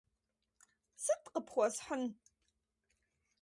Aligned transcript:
Сыт 1.03 1.21
къыпхуэсхьын? 1.33 2.03